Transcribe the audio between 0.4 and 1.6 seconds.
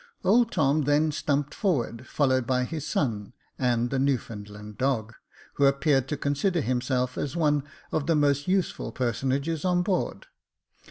Tom then stumped